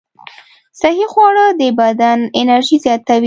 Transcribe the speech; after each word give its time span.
صحي 0.79 1.05
خواړه 1.11 1.45
د 1.59 1.61
بدن 1.79 2.19
انرژي 2.39 2.77
زیاتوي. 2.85 3.19